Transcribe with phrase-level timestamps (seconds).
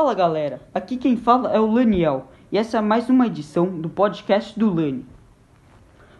[0.00, 3.90] Fala galera, aqui quem fala é o Laniel e essa é mais uma edição do
[3.90, 5.04] podcast do Lani.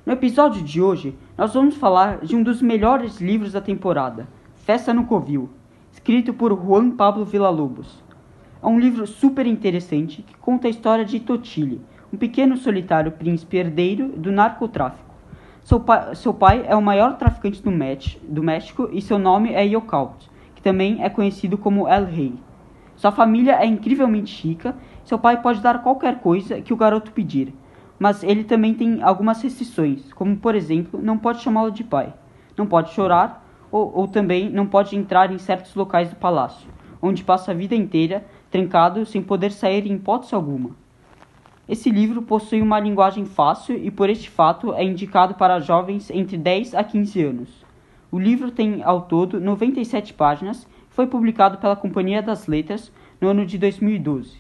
[0.04, 4.93] No episódio de hoje, nós vamos falar de um dos melhores livros da temporada, Festa
[4.93, 5.48] no Covil,
[5.90, 8.05] escrito por Juan Pablo Villalobos.
[8.62, 11.81] É um livro super interessante que conta a história de Totile,
[12.12, 15.15] um pequeno solitário príncipe herdeiro do narcotráfico.
[15.65, 17.71] Seu pai, seu pai é o maior traficante do,
[18.29, 22.50] do México e seu nome é Yokaut, que também é conhecido como El Rei.
[23.01, 27.55] Sua família é incrivelmente rica, seu pai pode dar qualquer coisa que o garoto pedir,
[27.98, 32.12] mas ele também tem algumas restrições, como por exemplo, não pode chamá-lo de pai,
[32.59, 36.69] não pode chorar ou, ou também não pode entrar em certos locais do palácio,
[37.01, 40.77] onde passa a vida inteira trancado sem poder sair em hipótese alguma.
[41.66, 46.37] Esse livro possui uma linguagem fácil e, por este fato, é indicado para jovens entre
[46.37, 47.65] 10 a 15 anos.
[48.12, 53.45] O livro tem, ao todo, 97 páginas foi publicado pela Companhia das Letras no ano
[53.45, 54.38] de 2012.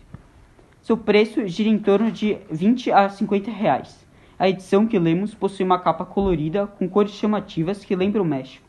[0.80, 4.06] Seu preço gira em torno de 20 a 50 reais.
[4.38, 8.66] A edição que lemos possui uma capa colorida com cores chamativas que lembram o México.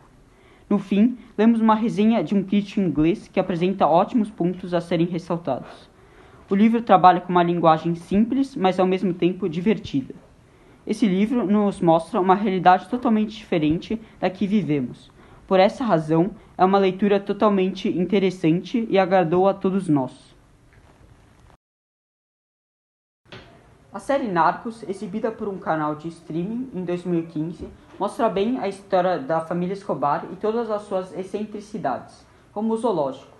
[0.69, 5.07] No fim, lemos uma resenha de um crítico inglês que apresenta ótimos pontos a serem
[5.07, 5.89] ressaltados.
[6.49, 10.13] O livro trabalha com uma linguagem simples, mas ao mesmo tempo divertida.
[10.85, 15.09] Esse livro nos mostra uma realidade totalmente diferente da que vivemos,
[15.47, 20.31] por essa razão, é uma leitura totalmente interessante e agradou a todos nós.
[23.93, 27.67] A série Narcos, exibida por um canal de streaming em 2015,
[27.99, 33.35] mostra bem a história da família Escobar e todas as suas excentricidades, como o zoológico.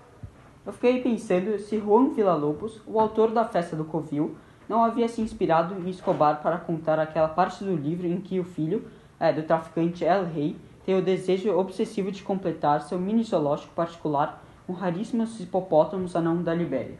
[0.66, 4.36] Eu fiquei pensando se Juan Villa-Lobos, o autor da Festa do Covil,
[4.68, 8.44] não havia se inspirado em Escobar para contar aquela parte do livro em que o
[8.44, 8.86] filho
[9.20, 10.58] é, do traficante El Rey
[10.92, 16.54] tem o desejo obsessivo de completar seu mini zoológico particular com raríssimos hipopótamos anão da
[16.54, 16.98] Libéria.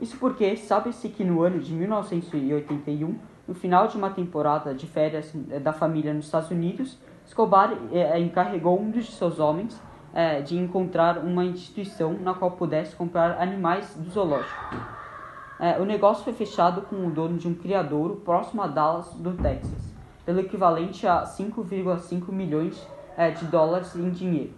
[0.00, 5.32] Isso porque sabe-se que no ano de 1981, no final de uma temporada de férias
[5.50, 9.80] eh, da família nos Estados Unidos, Escobar eh, encarregou um dos seus homens
[10.12, 14.58] eh, de encontrar uma instituição na qual pudesse comprar animais do zoológico.
[15.80, 19.87] o negócio foi fechado com o dono de um criadouro próximo a Dallas, do Texas
[20.28, 24.52] pelo equivalente a 5,5 milhões é, de dólares em dinheiro.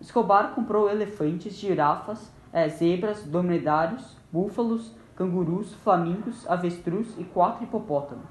[0.00, 8.24] Escobar comprou elefantes, girafas, é, zebras, dromedários, búfalos, cangurus, flamingos, avestruz e quatro hipopótamos.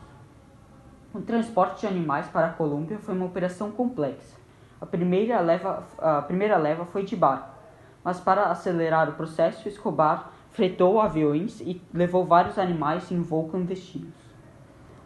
[1.14, 4.36] O transporte de animais para a Colômbia foi uma operação complexa.
[4.82, 7.60] A primeira leva, a primeira leva foi de barco,
[8.04, 14.25] mas para acelerar o processo, Escobar fretou aviões e levou vários animais em voo clandestinos.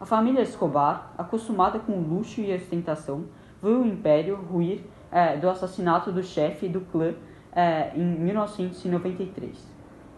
[0.00, 3.26] A família Escobar, acostumada com o luxo e a ostentação,
[3.62, 4.80] viu o império ruir
[5.12, 7.12] é, do assassinato do chefe do clã
[7.52, 9.62] é, em 1993.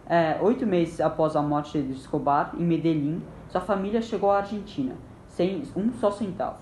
[0.07, 4.95] É, oito meses após a morte de Escobar, em Medellín, sua família chegou à Argentina,
[5.27, 6.59] sem um só centavo.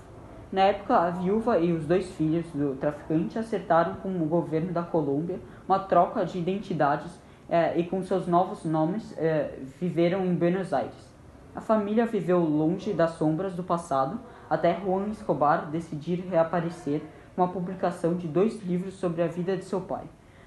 [0.50, 4.82] Na época, a viúva e os dois filhos do traficante acertaram com o governo da
[4.82, 10.72] Colômbia uma troca de identidades é, e, com seus novos nomes, é, viveram em Buenos
[10.72, 11.11] Aires.
[11.54, 14.18] A família viveu longe das sombras do passado
[14.48, 17.02] até Juan Escobar decidir reaparecer
[17.36, 20.04] com a publicação de dois livros sobre a vida de seu pai.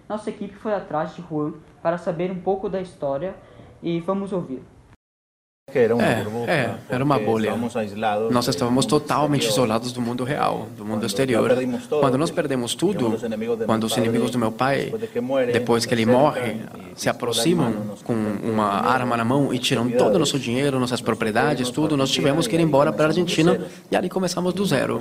[0.09, 3.35] Nossa equipe foi atrás de Juan para saber um pouco da história
[3.81, 4.63] e vamos ouvir.
[5.77, 7.53] É, é, era uma bolha.
[8.31, 11.51] Nós estávamos totalmente isolados do mundo real, do mundo exterior.
[11.89, 13.17] Quando nós perdemos tudo,
[13.65, 14.93] quando os inimigos do meu pai,
[15.51, 16.57] depois que ele morre,
[16.95, 21.69] se aproximam com uma arma na mão e tiram todo o nosso dinheiro, nossas propriedades,
[21.69, 23.59] tudo, nós tivemos que ir embora para a Argentina
[23.91, 24.99] e ali começamos do zero.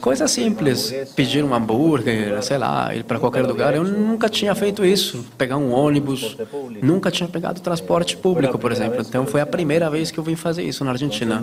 [0.00, 3.74] Coisa simples, pedir um hambúrguer, sei lá, ir para qualquer lugar.
[3.74, 6.36] Eu nunca tinha feito isso, pegar um ônibus,
[6.82, 9.00] nunca tinha pegado transporte público, por exemplo.
[9.00, 11.42] Então foi a primeira vez que eu vim fazer isso na Argentina.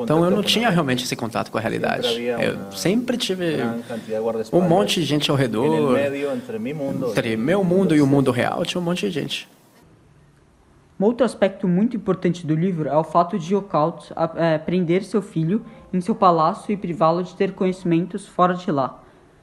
[0.00, 2.22] Então eu não tinha realmente esse contato com a realidade.
[2.22, 3.56] Eu sempre tive
[4.52, 5.96] um monte de gente ao redor,
[7.06, 9.48] entre meu mundo e o mundo real tinha um monte de gente.
[11.00, 15.20] Um outro aspecto muito importante do livro é o fato de Occult é, prender seu
[15.20, 19.01] filho em seu palácio e privá-lo de ter conhecimentos fora de lá.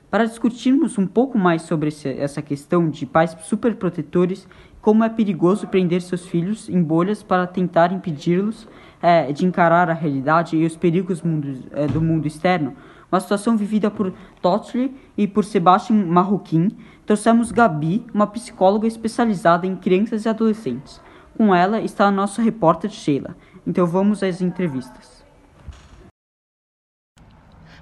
[0.10, 4.48] Para discutirmos um pouco mais sobre essa questão de pais superprotetores,
[4.82, 8.68] como é perigoso prender seus filhos em bolhas para tentar impedi-los
[9.02, 12.76] é, de encarar a realidade e os perigos mundo, é, do mundo externo,
[13.12, 16.70] uma situação vivida por Totley e por Sebastian Marroquin,
[17.06, 21.02] trouxemos Gabi, uma psicóloga especializada em crianças e adolescentes.
[21.38, 23.36] Com ela está a nossa repórter Sheila.
[23.66, 25.24] Então vamos às entrevistas.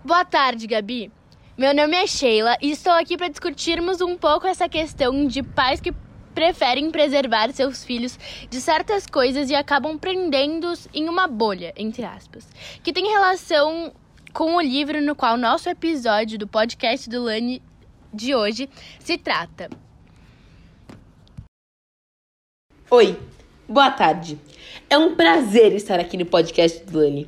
[0.03, 1.11] Boa tarde, Gabi.
[1.57, 5.81] Meu nome é Sheila e estou aqui para discutirmos um pouco essa questão de pais
[5.81, 5.91] que
[6.35, 12.47] preferem preservar seus filhos de certas coisas e acabam prendendo-os em uma bolha, entre aspas,
[12.83, 13.91] que tem relação
[14.31, 17.59] com o livro no qual nosso episódio do podcast do Lani
[18.13, 18.69] de hoje
[18.99, 19.67] se trata.
[22.91, 23.19] Oi,
[23.67, 24.37] boa tarde.
[24.87, 27.27] É um prazer estar aqui no podcast do Lani.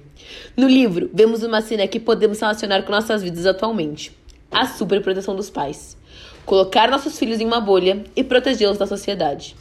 [0.55, 4.18] No livro, vemos uma cena que podemos relacionar com nossas vidas atualmente:
[4.51, 5.97] a superproteção dos pais.
[6.45, 9.55] Colocar nossos filhos em uma bolha e protegê-los da sociedade.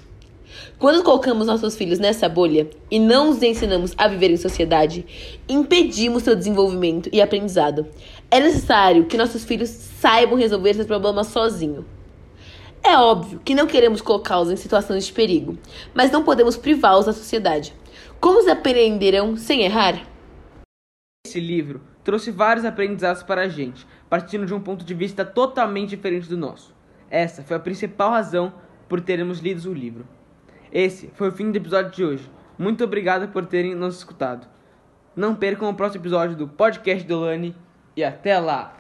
[0.79, 5.05] Quando colocamos nossos filhos nessa bolha e não os ensinamos a viver em sociedade,
[5.49, 7.87] impedimos seu desenvolvimento e aprendizado.
[8.31, 11.85] É necessário que nossos filhos saibam resolver seus problemas sozinhos.
[12.83, 15.59] É óbvio que não queremos colocá-los em situações de perigo,
[15.93, 17.75] mas não podemos privá-los da sociedade.
[18.21, 20.07] Como eles aprenderão sem errar?
[21.27, 25.91] Esse livro trouxe vários aprendizados para a gente, partindo de um ponto de vista totalmente
[25.91, 26.75] diferente do nosso.
[27.11, 28.51] Essa foi a principal razão
[28.89, 30.09] por termos lido o livro.
[30.73, 32.31] Esse foi o fim do episódio de hoje.
[32.59, 34.49] Muito obrigado por terem nos escutado.
[35.15, 37.55] Não percam o próximo episódio do podcast do Lani
[37.95, 38.78] e até lá!